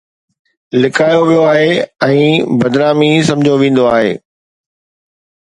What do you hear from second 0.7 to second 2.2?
لڪايو ويو آهي ۽